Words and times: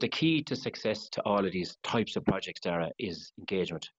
the 0.00 0.08
key 0.08 0.42
to 0.42 0.56
success 0.56 1.08
to 1.10 1.22
all 1.22 1.44
of 1.44 1.52
these 1.52 1.76
types 1.82 2.16
of 2.16 2.24
projects, 2.24 2.60
Daragh, 2.60 2.92
is 2.98 3.32
engagement. 3.38 3.90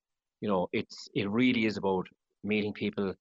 You 0.42 0.48
know, 0.48 0.68
it's 0.74 1.08
it 1.16 1.30
really 1.30 1.66
is 1.66 1.78
about 1.78 2.08
meeting 2.44 2.74
people, 2.74 3.14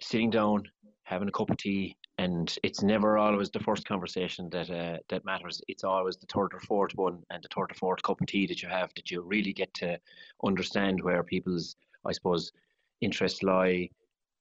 sitting 0.00 0.30
down, 0.30 0.62
having 1.04 1.28
a 1.28 1.32
cup 1.32 1.50
of 1.50 1.58
tea, 1.58 1.96
and 2.18 2.56
it's 2.62 2.82
never 2.82 3.18
always 3.18 3.50
the 3.50 3.60
first 3.60 3.86
conversation 3.86 4.48
that 4.50 4.70
uh, 4.70 4.98
that 5.10 5.24
matters. 5.24 5.60
It's 5.68 5.84
always 5.84 6.16
the 6.16 6.26
third 6.26 6.54
or 6.54 6.60
fourth 6.60 6.92
one 6.94 7.22
and 7.30 7.42
the 7.42 7.48
third 7.54 7.72
or 7.72 7.74
fourth 7.74 8.02
cup 8.02 8.20
of 8.20 8.26
tea 8.26 8.46
that 8.46 8.62
you 8.62 8.68
have 8.68 8.90
that 8.96 9.10
you 9.10 9.20
really 9.20 9.52
get 9.52 9.72
to 9.74 9.98
understand 10.44 11.02
where 11.02 11.22
people's, 11.22 11.76
I 12.06 12.12
suppose, 12.12 12.52
interests 13.02 13.42
lie, 13.42 13.90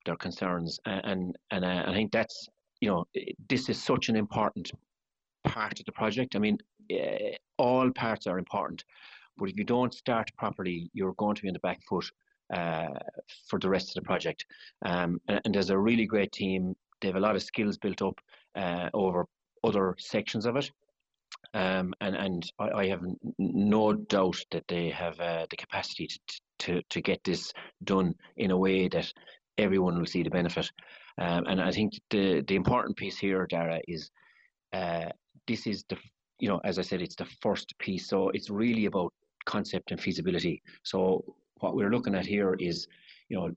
their 0.05 0.15
concerns, 0.15 0.79
and 0.85 1.37
and 1.51 1.65
uh, 1.65 1.83
I 1.87 1.93
think 1.93 2.11
that's 2.13 2.47
you 2.79 2.89
know 2.89 3.05
this 3.49 3.67
is 3.67 3.81
such 3.81 4.07
an 4.07 4.15
important 4.15 4.71
part 5.43 5.79
of 5.79 5.85
the 5.85 5.91
project. 5.91 6.35
I 6.35 6.39
mean, 6.39 6.57
uh, 6.91 7.35
all 7.57 7.91
parts 7.91 8.27
are 8.27 8.39
important, 8.39 8.83
but 9.37 9.49
if 9.49 9.57
you 9.57 9.63
don't 9.63 9.93
start 9.93 10.29
properly, 10.37 10.89
you're 10.93 11.13
going 11.13 11.35
to 11.35 11.41
be 11.41 11.47
on 11.47 11.53
the 11.53 11.59
back 11.59 11.81
foot 11.87 12.05
uh, 12.53 12.87
for 13.47 13.59
the 13.59 13.69
rest 13.69 13.89
of 13.89 13.95
the 13.95 14.05
project. 14.05 14.45
Um, 14.83 15.19
and, 15.27 15.41
and, 15.45 15.55
there's 15.55 15.69
a 15.69 15.77
really 15.77 16.05
great 16.05 16.31
team. 16.31 16.75
They 16.99 17.07
have 17.07 17.15
a 17.15 17.21
lot 17.21 17.35
of 17.35 17.43
skills 17.43 17.77
built 17.77 18.01
up 18.01 18.19
uh, 18.55 18.89
over 18.93 19.25
other 19.63 19.95
sections 19.99 20.45
of 20.45 20.57
it. 20.57 20.69
Um, 21.53 21.93
and 22.01 22.15
and 22.15 22.51
I, 22.59 22.69
I, 22.69 22.87
have 22.87 23.01
no 23.37 23.93
doubt 23.93 24.37
that 24.51 24.67
they 24.67 24.89
have 24.89 25.19
uh, 25.19 25.45
the 25.49 25.55
capacity 25.55 26.07
to, 26.07 26.19
to, 26.59 26.81
to 26.89 27.01
get 27.01 27.23
this 27.23 27.51
done 27.83 28.15
in 28.37 28.51
a 28.51 28.57
way 28.57 28.87
that 28.89 29.11
everyone 29.57 29.97
will 29.97 30.05
see 30.05 30.23
the 30.23 30.29
benefit. 30.29 30.69
Um, 31.17 31.45
and 31.47 31.61
I 31.61 31.71
think 31.71 31.93
the, 32.09 32.41
the 32.47 32.55
important 32.55 32.97
piece 32.97 33.17
here, 33.17 33.47
Daragh, 33.47 33.81
is 33.87 34.11
uh, 34.73 35.09
this 35.47 35.67
is 35.67 35.83
the 35.89 35.97
you 36.41 36.49
know 36.49 36.59
as 36.63 36.79
I 36.79 36.81
said, 36.81 37.01
it's 37.01 37.15
the 37.15 37.29
first 37.41 37.77
piece. 37.77 38.07
So 38.07 38.29
it's 38.29 38.49
really 38.49 38.85
about 38.85 39.13
concept 39.45 39.91
and 39.91 40.01
feasibility. 40.01 40.61
So 40.83 41.23
what 41.59 41.75
we're 41.75 41.91
looking 41.91 42.15
at 42.15 42.25
here 42.25 42.55
is, 42.59 42.87
you 43.29 43.37
know, 43.37 43.51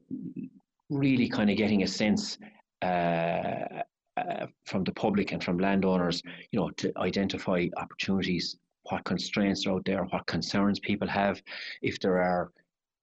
really 0.91 1.28
kind 1.28 1.50
of 1.50 1.56
getting 1.56 1.83
a 1.83 1.86
sense 1.86 2.39
uh, 2.83 3.83
uh, 4.17 4.47
from 4.67 4.84
the 4.84 4.92
public 4.92 5.33
and 5.33 5.42
from 5.42 5.59
landowners, 5.59 6.22
you 6.53 6.61
know, 6.61 6.70
to 6.70 6.92
identify 6.98 7.67
opportunities, 7.78 8.56
what 8.91 9.05
constraints 9.05 9.66
are 9.66 9.72
out 9.72 9.84
there, 9.87 10.05
what 10.05 10.27
concerns 10.27 10.78
people 10.78 11.09
have, 11.09 11.42
if 11.83 11.98
there 12.00 12.20
are 12.20 12.53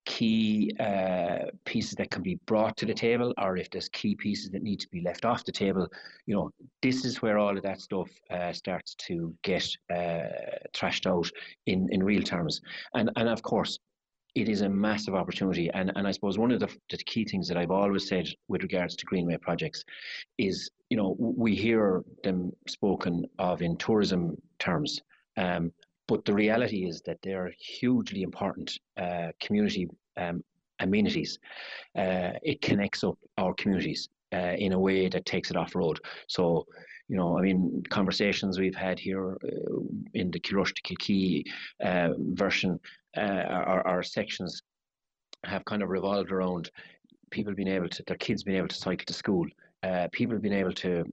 key 0.05 0.71
uh, 0.79 1.45
pieces 1.65 1.93
that 1.93 2.09
can 2.09 2.23
be 2.23 2.35
brought 2.47 2.75
to 2.77 2.85
the 2.85 2.93
table 2.93 3.33
or 3.37 3.57
if 3.57 3.69
there's 3.69 3.89
key 3.89 4.15
pieces 4.15 4.49
that 4.49 4.63
need 4.63 4.79
to 4.79 4.89
be 4.89 5.01
left 5.01 5.25
off 5.25 5.45
the 5.45 5.51
table 5.51 5.87
you 6.25 6.33
know 6.33 6.49
this 6.81 7.05
is 7.05 7.21
where 7.21 7.37
all 7.37 7.55
of 7.55 7.63
that 7.63 7.79
stuff 7.79 8.09
uh, 8.29 8.51
starts 8.51 8.95
to 8.95 9.33
get 9.43 9.67
uh, 9.93 10.27
trashed 10.73 11.05
out 11.05 11.29
in 11.65 11.87
in 11.91 12.03
real 12.03 12.23
terms. 12.23 12.61
And 12.93 13.09
and 13.15 13.27
of 13.29 13.41
course 13.41 13.79
it 14.33 14.47
is 14.47 14.61
a 14.61 14.69
massive 14.69 15.15
opportunity. 15.15 15.69
And 15.73 15.91
and 15.95 16.07
I 16.07 16.11
suppose 16.11 16.37
one 16.37 16.51
of 16.51 16.59
the, 16.59 16.69
the 16.89 16.97
key 16.97 17.25
things 17.25 17.47
that 17.47 17.57
I've 17.57 17.71
always 17.71 18.07
said 18.07 18.27
with 18.47 18.63
regards 18.63 18.95
to 18.95 19.05
greenway 19.05 19.37
projects 19.37 19.83
is 20.37 20.69
you 20.89 20.97
know 20.97 21.15
we 21.19 21.55
hear 21.55 22.03
them 22.23 22.51
spoken 22.67 23.25
of 23.39 23.61
in 23.61 23.77
tourism 23.77 24.35
terms. 24.59 25.01
Um, 25.37 25.71
but 26.11 26.25
the 26.25 26.33
reality 26.33 26.85
is 26.85 27.01
that 27.03 27.19
they're 27.23 27.53
hugely 27.57 28.21
important 28.21 28.77
uh, 28.97 29.29
community 29.39 29.87
um, 30.17 30.43
amenities. 30.81 31.39
Uh, 31.97 32.31
it 32.43 32.61
connects 32.61 33.01
up 33.05 33.17
our 33.37 33.53
communities 33.53 34.09
uh, 34.33 34.55
in 34.57 34.73
a 34.73 34.79
way 34.79 35.07
that 35.07 35.25
takes 35.25 35.51
it 35.51 35.55
off 35.55 35.73
road. 35.73 35.99
So, 36.27 36.65
you 37.07 37.15
know, 37.15 37.37
I 37.37 37.41
mean, 37.41 37.81
conversations 37.89 38.59
we've 38.59 38.75
had 38.75 38.99
here 38.99 39.37
uh, 39.41 39.79
in 40.13 40.31
the 40.31 40.39
Kilrush 40.41 40.73
to 40.75 40.81
Kilkee 40.81 41.45
uh, 41.81 42.09
version, 42.17 42.77
uh, 43.15 43.43
our, 43.71 43.87
our 43.87 44.03
sections 44.03 44.63
have 45.45 45.63
kind 45.63 45.81
of 45.81 45.87
revolved 45.89 46.33
around 46.33 46.71
people 47.29 47.53
being 47.53 47.69
able 47.69 47.87
to, 47.87 48.03
their 48.05 48.17
kids 48.17 48.43
being 48.43 48.57
able 48.57 48.67
to 48.67 48.75
cycle 48.75 49.05
to 49.05 49.13
school. 49.13 49.47
Uh, 49.83 50.07
people 50.11 50.37
being 50.37 50.53
able 50.53 50.71
to 50.71 51.03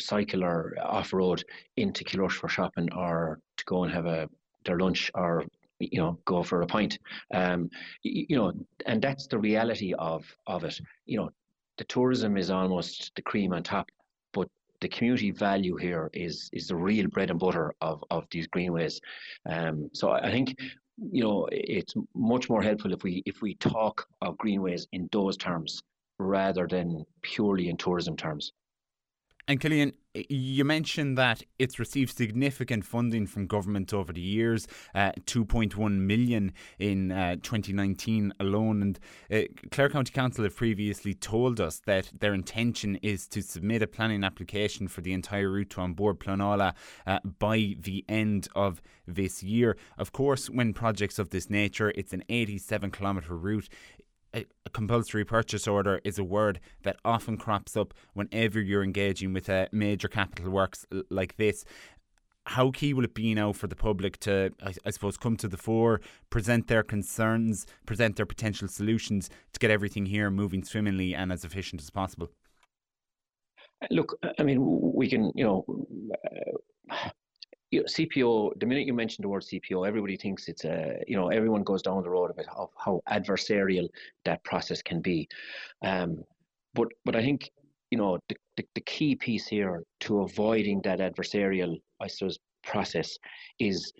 cycle 0.00 0.42
or 0.42 0.74
off 0.82 1.12
road 1.12 1.44
into 1.76 2.02
Kilrush 2.02 2.32
for 2.32 2.48
shopping 2.48 2.92
or 2.92 3.38
to 3.56 3.64
go 3.66 3.84
and 3.84 3.92
have 3.92 4.06
a 4.06 4.28
their 4.64 4.78
lunch 4.78 5.10
or 5.14 5.44
you 5.78 6.00
know 6.00 6.18
go 6.24 6.42
for 6.42 6.62
a 6.62 6.66
pint. 6.66 6.98
Um, 7.32 7.70
you, 8.02 8.36
know 8.36 8.52
and 8.86 9.02
that's 9.02 9.26
the 9.26 9.38
reality 9.38 9.94
of 9.94 10.24
of 10.46 10.64
it. 10.64 10.80
You 11.06 11.18
know 11.18 11.30
the 11.78 11.84
tourism 11.84 12.36
is 12.36 12.50
almost 12.50 13.12
the 13.16 13.22
cream 13.22 13.52
on 13.54 13.62
top 13.62 13.88
but 14.32 14.48
the 14.80 14.88
community 14.88 15.30
value 15.30 15.76
here 15.76 16.10
is 16.12 16.50
is 16.52 16.68
the 16.68 16.76
real 16.76 17.08
bread 17.08 17.30
and 17.30 17.38
butter 17.38 17.74
of 17.80 18.04
of 18.10 18.26
these 18.30 18.46
greenways. 18.46 19.00
Um, 19.48 19.88
so 19.92 20.10
I 20.10 20.30
think 20.30 20.56
you 21.12 21.22
know 21.22 21.48
it's 21.50 21.94
much 22.14 22.48
more 22.50 22.62
helpful 22.62 22.92
if 22.92 23.02
we 23.02 23.22
if 23.26 23.40
we 23.42 23.54
talk 23.54 24.06
of 24.20 24.36
greenways 24.38 24.86
in 24.92 25.08
those 25.12 25.36
terms 25.36 25.82
rather 26.18 26.66
than 26.66 27.04
purely 27.22 27.70
in 27.70 27.76
tourism 27.78 28.14
terms 28.16 28.52
and 29.50 29.58
Cillian, 29.58 29.94
you 30.14 30.64
mentioned 30.64 31.18
that 31.18 31.42
it's 31.58 31.80
received 31.80 32.16
significant 32.16 32.84
funding 32.84 33.26
from 33.26 33.48
government 33.48 33.92
over 33.92 34.12
the 34.12 34.20
years, 34.20 34.68
uh, 34.94 35.10
2.1 35.26 35.98
million 35.98 36.52
in 36.78 37.10
uh, 37.10 37.34
2019 37.42 38.32
alone. 38.38 38.80
And 38.80 39.00
uh, 39.28 39.48
Clare 39.72 39.88
County 39.88 40.12
Council 40.12 40.44
have 40.44 40.54
previously 40.54 41.14
told 41.14 41.60
us 41.60 41.80
that 41.86 42.12
their 42.20 42.32
intention 42.32 42.94
is 43.02 43.26
to 43.26 43.42
submit 43.42 43.82
a 43.82 43.88
planning 43.88 44.22
application 44.22 44.86
for 44.86 45.00
the 45.00 45.12
entire 45.12 45.50
route 45.50 45.70
to 45.70 45.80
An 45.82 45.94
Bord 45.94 46.20
Pleanála 46.20 46.74
uh, 47.08 47.18
by 47.40 47.74
the 47.80 48.04
end 48.08 48.46
of 48.54 48.80
this 49.04 49.42
year. 49.42 49.76
Of 49.98 50.12
course, 50.12 50.48
when 50.48 50.72
projects 50.72 51.18
of 51.18 51.30
this 51.30 51.50
nature, 51.50 51.92
it's 51.96 52.12
an 52.12 52.22
87 52.28 52.92
kilometre 52.92 53.36
route 53.36 53.68
a, 54.34 54.46
compulsory 54.72 55.24
purchase 55.24 55.66
order 55.66 56.00
is 56.04 56.18
a 56.18 56.24
word 56.24 56.60
that 56.82 56.96
often 57.04 57.36
crops 57.36 57.76
up 57.76 57.92
whenever 58.14 58.60
you're 58.60 58.84
engaging 58.84 59.32
with 59.32 59.48
a 59.48 59.68
major 59.72 60.08
capital 60.08 60.50
works 60.50 60.86
like 61.10 61.36
this. 61.36 61.64
How 62.46 62.70
key 62.70 62.94
will 62.94 63.04
it 63.04 63.14
be 63.14 63.34
now 63.34 63.52
for 63.52 63.66
the 63.66 63.76
public 63.76 64.18
to, 64.20 64.52
I, 64.62 64.72
I 64.86 64.90
suppose, 64.90 65.16
come 65.16 65.36
to 65.36 65.48
the 65.48 65.56
fore, 65.56 66.00
present 66.30 66.68
their 66.68 66.82
concerns, 66.82 67.66
present 67.86 68.16
their 68.16 68.26
potential 68.26 68.66
solutions 68.66 69.28
to 69.52 69.60
get 69.60 69.70
everything 69.70 70.06
here 70.06 70.30
moving 70.30 70.64
swimmingly 70.64 71.14
and 71.14 71.32
as 71.32 71.44
efficient 71.44 71.82
as 71.82 71.90
possible? 71.90 72.30
Look, 73.90 74.18
I 74.38 74.42
mean, 74.42 74.58
we 74.94 75.08
can, 75.08 75.32
you 75.34 75.44
know, 75.44 75.64
uh, 76.24 76.58
you 77.70 77.80
know, 77.80 77.86
CPO, 77.86 78.58
the 78.58 78.66
minute 78.66 78.86
you 78.86 78.94
mention 78.94 79.22
the 79.22 79.28
word 79.28 79.42
CPO, 79.42 79.86
everybody 79.86 80.16
thinks 80.16 80.48
it's 80.48 80.64
a, 80.64 81.02
you 81.06 81.16
know, 81.16 81.28
everyone 81.28 81.62
goes 81.62 81.82
down 81.82 82.02
the 82.02 82.10
road 82.10 82.30
of 82.30 82.38
it, 82.38 82.46
of 82.56 82.70
how 82.76 83.00
adversarial 83.08 83.88
that 84.24 84.42
process 84.44 84.82
can 84.82 85.00
be. 85.00 85.28
Um, 85.82 86.24
but, 86.74 86.88
but 87.04 87.14
I 87.14 87.22
think, 87.22 87.50
you 87.90 87.98
know, 87.98 88.18
the, 88.28 88.36
the, 88.56 88.66
the 88.74 88.80
key 88.82 89.14
piece 89.14 89.46
here 89.46 89.84
to 90.00 90.22
avoiding 90.22 90.80
that 90.82 90.98
adversarial, 90.98 91.80
I 92.00 92.08
suppose, 92.08 92.38
process 92.64 93.16
is 93.58 93.92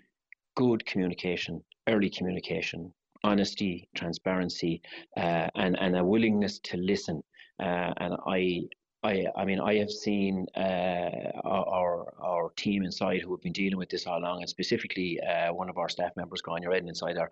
good 0.55 0.85
communication, 0.85 1.63
early 1.87 2.09
communication, 2.09 2.93
honesty, 3.23 3.87
transparency, 3.95 4.81
uh, 5.17 5.47
and, 5.55 5.77
and 5.79 5.95
a 5.97 6.03
willingness 6.03 6.59
to 6.59 6.77
listen. 6.77 7.23
Uh, 7.59 7.93
and 7.97 8.15
I, 8.27 8.61
I, 9.03 9.25
I 9.35 9.45
mean, 9.45 9.59
I 9.59 9.75
have 9.75 9.89
seen 9.89 10.45
uh, 10.55 11.31
our 11.43 12.13
our 12.21 12.51
team 12.55 12.83
inside 12.83 13.21
who 13.21 13.31
have 13.31 13.41
been 13.41 13.51
dealing 13.51 13.77
with 13.77 13.89
this 13.89 14.05
all 14.05 14.19
along, 14.19 14.41
and 14.41 14.49
specifically 14.49 15.19
uh, 15.21 15.51
one 15.53 15.69
of 15.69 15.77
our 15.77 15.89
staff 15.89 16.11
members, 16.15 16.41
Grania 16.41 16.69
Redden, 16.69 16.87
inside 16.89 17.17
there, 17.17 17.31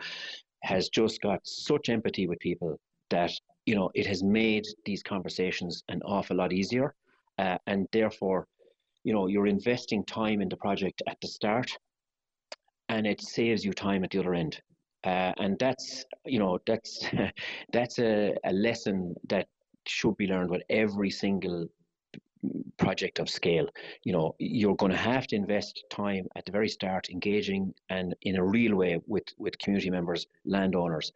has 0.64 0.90
just 0.90 1.22
got 1.22 1.40
such 1.46 1.90
empathy 1.90 2.28
with 2.28 2.40
people 2.40 2.80
that 3.12 3.32
you 3.66 3.76
know 3.76 3.92
it 3.94 4.08
has 4.08 4.24
made 4.24 4.66
these 4.86 5.04
conversations 5.04 5.84
an 5.90 6.02
awful 6.04 6.38
lot 6.38 6.52
easier, 6.52 6.96
uh, 7.38 7.58
and 7.68 7.88
therefore, 7.92 8.48
you 9.04 9.14
know, 9.14 9.28
you're 9.28 9.48
investing 9.48 10.04
time 10.06 10.42
in 10.42 10.50
the 10.50 10.58
project 10.58 11.04
at 11.08 11.18
the 11.22 11.28
start, 11.28 11.78
and 12.90 13.06
it 13.06 13.22
saves 13.22 13.64
you 13.64 13.74
time 13.74 14.04
at 14.04 14.10
the 14.10 14.20
other 14.20 14.34
end. 14.34 14.60
Uh, 15.04 15.32
and 15.38 15.58
that's 15.60 16.04
you 16.26 16.40
know 16.40 16.58
that's 16.66 17.06
that's 17.72 18.00
a, 18.00 18.36
a 18.44 18.54
lesson 18.54 19.14
that 19.30 19.48
should 19.90 20.18
be 20.18 20.28
learned 20.28 20.50
with 20.50 20.64
every 20.70 21.10
single 21.10 21.68
project 22.78 23.20
of 23.20 23.30
scale. 23.30 23.68
You 24.04 24.14
know, 24.14 24.36
you're 24.40 24.76
going 24.76 24.92
to 24.92 24.98
have 24.98 25.28
to 25.28 25.36
invest 25.36 25.84
time 25.90 26.28
at 26.36 26.46
the 26.46 26.52
very 26.52 26.70
start, 26.70 27.10
engaging 27.10 27.74
and 27.90 28.16
in 28.22 28.38
a 28.38 28.44
real 28.44 28.76
way 28.76 29.00
with 29.08 29.26
with 29.38 29.58
community 29.60 29.90
members, 29.90 30.28
landowners, 30.46 31.12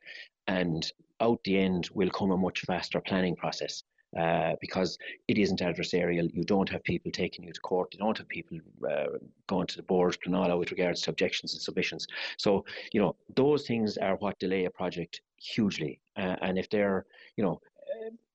and 0.47 0.91
out 1.21 1.39
the 1.43 1.57
end 1.57 1.89
will 1.93 2.09
come 2.09 2.31
a 2.31 2.37
much 2.37 2.61
faster 2.61 2.99
planning 2.99 3.35
process. 3.35 3.83
Uh, 4.15 4.53
because 4.61 4.95
it 5.27 5.39
isn't 5.39 5.61
adversarial. 5.61 6.31
You 6.35 6.43
don't 6.43 6.69
have 6.69 6.83
people 6.83 7.11
taking 7.11 7.45
you 7.45 7.51
to 7.51 7.59
court. 7.61 7.91
You 7.93 7.99
don't 7.99 8.15
have 8.19 8.27
people 8.27 8.59
uh, 8.87 9.17
going 9.47 9.65
to 9.65 9.75
the 9.75 9.81
board, 9.81 10.15
Pleanála, 10.23 10.59
with 10.59 10.69
regards 10.69 11.01
to 11.01 11.09
objections 11.09 11.53
and 11.53 11.61
submissions. 11.63 12.05
So, 12.37 12.63
you 12.91 13.01
know, 13.01 13.15
those 13.35 13.65
things 13.65 13.97
are 13.97 14.15
what 14.17 14.37
delay 14.37 14.65
a 14.65 14.69
project 14.69 15.21
hugely. 15.37 15.99
Uh, 16.15 16.35
and 16.43 16.59
if 16.59 16.69
they're, 16.69 17.07
you 17.37 17.43
know, 17.43 17.59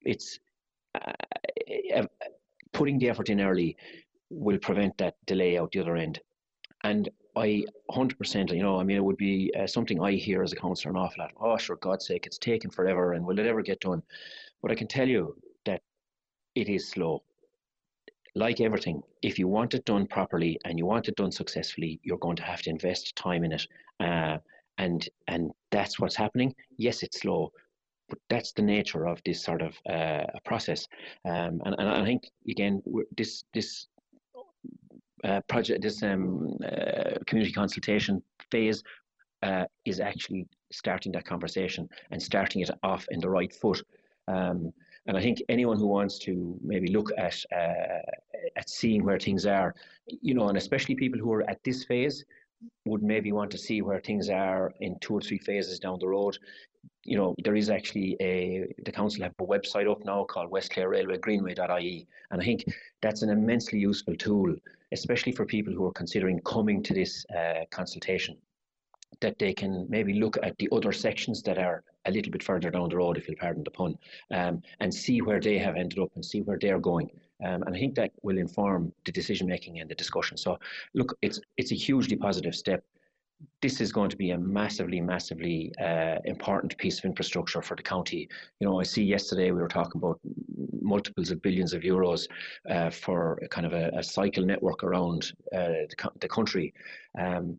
it's 0.05 0.39
uh, 0.95 1.13
uh, 1.95 2.07
putting 2.73 2.99
the 2.99 3.09
effort 3.09 3.31
in 3.31 3.41
early 3.41 3.77
will 4.31 4.59
prevent 4.59 4.97
that 4.99 5.17
delay 5.27 5.59
out 5.59 5.73
the 5.73 5.81
other 5.81 5.97
end. 5.97 6.21
And 6.85 7.09
I 7.37 7.65
100%, 7.91 8.53
you 8.55 8.63
know, 8.63 8.79
I 8.79 8.85
mean, 8.85 8.97
it 8.97 9.05
would 9.05 9.17
be 9.17 9.53
uh, 9.59 9.67
something 9.67 10.01
I 10.01 10.13
hear 10.13 10.43
as 10.43 10.53
a 10.53 10.57
councillor 10.57 10.93
an 10.93 10.99
awful 10.99 11.23
lot. 11.23 11.33
Oh, 11.41 11.57
for 11.59 11.77
God's 11.77 12.07
sake, 12.07 12.27
it's 12.27 12.39
taken 12.39 12.71
forever, 12.71 13.13
and 13.13 13.25
will 13.25 13.39
it 13.39 13.47
ever 13.47 13.63
get 13.63 13.81
done? 13.81 14.03
But 14.63 14.71
I 14.71 14.75
can 14.75 14.89
tell 14.89 15.09
you 15.09 15.37
that 15.65 15.83
it 16.55 16.69
is 16.69 16.89
slow. 16.89 17.23
Like 18.35 18.61
everything, 18.61 19.03
if 19.23 19.39
you 19.39 19.49
want 19.49 19.75
it 19.75 19.85
done 19.85 20.07
properly 20.07 20.59
and 20.65 20.79
you 20.79 20.87
want 20.87 21.09
it 21.09 21.17
done 21.17 21.33
successfully, 21.33 22.01
you're 22.03 22.19
going 22.19 22.37
to 22.37 22.43
have 22.43 22.63
to 22.63 22.71
invest 22.71 23.17
time 23.17 23.45
in 23.45 23.53
it, 23.53 23.67
uh, 24.01 24.39
and 24.77 25.09
and 25.27 25.51
that's 25.71 25.99
what's 25.99 26.15
happening. 26.15 26.55
Yes, 26.77 27.03
it's 27.03 27.21
slow, 27.21 27.53
but 28.09 28.19
that's 28.29 28.53
the 28.53 28.63
nature 28.63 29.07
of 29.07 29.21
this 29.25 29.43
sort 29.43 29.63
of 29.63 29.77
uh, 29.89 30.25
process. 30.45 30.87
Um, 31.25 31.61
and, 31.65 31.75
and 31.79 31.89
I 31.89 32.05
think 32.05 32.25
again, 32.49 32.83
this 33.17 33.45
this 33.53 33.87
uh, 35.25 35.41
project, 35.49 35.83
this 35.83 36.03
um, 36.03 36.57
uh, 36.65 37.19
community 37.27 37.53
consultation 37.53 38.23
phase 38.51 38.83
uh, 39.43 39.65
is 39.85 40.01
actually 40.01 40.47
starting 40.73 41.13
that 41.13 41.25
conversation 41.25 41.89
and 42.11 42.23
starting 42.23 42.63
it 42.63 42.71
off 42.83 43.07
in 43.11 43.21
the 43.21 43.29
right 43.29 43.53
foot. 43.53 43.83
Um, 44.29 44.73
and 45.07 45.17
I 45.17 45.23
think 45.23 45.39
anyone 45.49 45.79
who 45.79 45.87
wants 45.87 46.19
to 46.21 46.59
maybe 46.63 46.89
look 46.89 47.11
at 47.17 47.43
uh, 47.53 48.03
at 48.57 48.69
seeing 48.69 49.05
where 49.05 49.19
things 49.19 49.47
are, 49.47 49.75
you 50.07 50.35
know, 50.35 50.49
and 50.49 50.59
especially 50.59 50.95
people 50.95 51.19
who 51.19 51.33
are 51.33 51.49
at 51.51 51.63
this 51.65 51.85
phase, 51.85 52.25
would 52.85 53.03
maybe 53.03 53.33
want 53.33 53.51
to 53.51 53.59
see 53.59 53.83
where 53.83 54.01
things 54.01 54.29
are 54.29 54.73
in 54.81 54.99
two 55.01 55.15
or 55.15 55.21
three 55.21 55.39
phases 55.39 55.79
down 55.79 55.99
the 56.01 56.09
road. 56.09 56.37
You 57.09 57.17
know, 57.17 57.35
there 57.43 57.57
is 57.57 57.71
actually 57.71 58.17
a 58.21 58.67
the 58.85 58.93
council 58.93 59.23
have 59.23 59.33
a 59.39 59.47
website 59.55 59.91
up 59.91 60.05
now 60.05 60.25
called 60.25 60.51
West 60.51 60.71
Clare 60.73 60.91
Railway 60.91 61.19
Greenway.ie, 61.19 62.07
and 62.31 62.41
I 62.43 62.45
think 62.45 62.67
that's 63.01 63.23
an 63.23 63.31
immensely 63.31 63.79
useful 63.79 64.15
tool, 64.15 64.55
especially 64.93 65.33
for 65.33 65.47
people 65.47 65.73
who 65.73 65.87
are 65.87 65.93
considering 65.93 66.39
coming 66.41 66.83
to 66.83 66.93
this 66.93 67.25
uh, 67.35 67.65
consultation. 67.71 68.37
That 69.23 69.39
they 69.39 69.55
can 69.55 69.87
maybe 69.89 70.13
look 70.15 70.37
at 70.43 70.59
the 70.59 70.69
other 70.71 70.93
sections 70.93 71.43
that 71.45 71.57
are 71.57 71.83
a 72.05 72.11
little 72.11 72.31
bit 72.31 72.43
further 72.43 72.71
down 72.71 72.91
the 72.91 72.97
road, 72.97 73.17
if 73.17 73.27
you'll 73.27 73.39
pardon 73.39 73.65
the 73.65 73.71
pun, 73.71 73.97
um, 74.31 74.63
and 74.81 74.93
see 74.93 75.23
where 75.23 75.41
they 75.41 75.57
have 75.59 75.77
ended 75.77 75.99
up 75.99 76.11
and 76.15 76.25
see 76.25 76.43
where 76.43 76.59
they're 76.61 76.79
going. 76.79 77.11
Um, 77.45 77.63
and 77.63 77.75
I 77.75 77.79
think 77.79 77.95
that 77.95 78.13
will 78.23 78.37
inform 78.37 78.93
the 79.07 79.13
decision 79.13 79.47
making 79.47 79.81
and 79.81 79.89
the 79.89 79.95
discussion. 79.95 80.37
So, 80.37 80.59
look, 80.93 81.17
it's 81.23 81.41
it's 81.57 81.73
a 81.73 81.77
hugely 81.87 82.17
positive 82.17 82.55
step. 82.55 82.85
This 83.61 83.81
is 83.81 83.93
going 83.93 84.11
to 84.11 84.17
be 84.17 84.31
a 84.31 84.39
massively, 84.39 85.01
massively 85.01 85.73
uh, 85.81 86.17
important 86.25 86.77
piece 86.79 86.99
of 86.99 87.05
infrastructure 87.05 87.63
for 87.63 87.77
the 87.77 87.83
county. 87.83 88.29
You 88.61 88.67
know, 88.67 88.81
I 88.81 88.85
see 88.85 89.03
yesterday 89.03 89.51
we 89.51 89.61
were 89.61 89.69
talking 89.69 90.01
about 90.01 90.21
multiples 90.81 91.31
of 91.31 91.43
billions 91.43 91.73
of 91.73 91.83
euros 91.83 92.27
uh, 92.71 92.91
for 92.91 93.41
kind 93.51 93.67
of 93.67 93.73
a, 93.73 93.91
a, 93.97 94.03
cycle 94.03 94.45
network 94.45 94.83
around 94.85 95.33
uh, 95.53 95.87
the, 95.91 96.11
the, 96.21 96.29
country. 96.29 96.73
Um, 97.19 97.59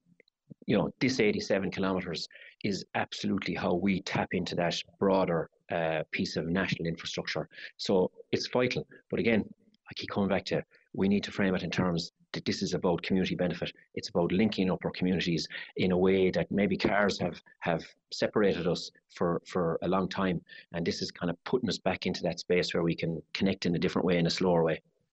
you 0.66 0.78
know, 0.78 0.90
this 1.00 1.20
87 1.20 1.72
kilometres 1.72 2.28
is 2.64 2.86
absolutely 2.96 3.56
how 3.56 3.74
we 3.74 4.02
tap 4.02 4.30
into 4.32 4.56
that 4.56 4.76
broader 5.00 5.50
uh, 5.72 6.04
piece 6.12 6.36
of 6.36 6.48
national 6.48 6.88
infrastructure. 6.88 7.48
So 7.78 8.12
it's 8.32 8.48
vital. 8.48 8.86
But 9.10 9.20
again, 9.20 9.46
I 9.90 9.94
keep 9.96 10.10
coming 10.10 10.30
back 10.30 10.46
to 10.46 10.64
we 10.94 11.08
need 11.08 11.24
to 11.24 11.32
frame 11.32 11.56
it 11.56 11.64
in 11.64 11.72
terms 11.72 12.12
that 12.34 12.46
this 12.46 12.62
is 12.62 12.74
about 12.74 13.02
community 13.02 13.36
benefit. 13.36 13.72
It's 13.96 14.10
about 14.10 14.32
linking 14.32 14.70
up 14.70 14.86
our 14.86 14.92
communities 14.92 15.48
in 15.78 15.92
a 15.92 15.98
way 15.98 16.30
that 16.32 16.52
maybe 16.52 16.78
cars 16.78 17.20
have 17.20 17.42
have 17.60 17.84
separated 18.12 18.68
us 18.68 18.92
for 19.16 19.42
for 19.46 19.78
a 19.82 19.88
long 19.88 20.08
time, 20.08 20.42
and 20.74 20.86
this 20.86 21.02
is 21.02 21.12
kind 21.12 21.30
of 21.30 21.44
putting 21.44 21.70
us 21.70 21.78
back 21.78 22.06
into 22.06 22.24
that 22.24 22.40
space 22.40 22.74
where 22.74 22.84
we 22.84 22.96
can 22.96 23.22
connect 23.34 23.66
in 23.66 23.76
a 23.76 23.80
different 23.80 24.06
way, 24.06 24.18
in 24.18 24.28
a 24.28 24.30
slower 24.30 24.64
way. 24.64 24.82